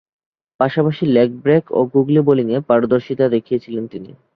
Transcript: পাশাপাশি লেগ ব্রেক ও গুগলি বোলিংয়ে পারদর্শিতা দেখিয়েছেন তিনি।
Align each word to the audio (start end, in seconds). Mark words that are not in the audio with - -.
পাশাপাশি 0.59 1.03
লেগ 1.07 1.29
ব্রেক 1.43 1.63
ও 1.71 1.79
গুগলি 1.93 2.19
বোলিংয়ে 2.27 2.59
পারদর্শিতা 2.69 3.25
দেখিয়েছেন 3.35 3.83
তিনি। 3.93 4.11